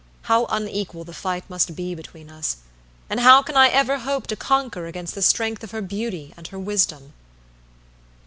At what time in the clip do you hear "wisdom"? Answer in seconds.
6.57-7.13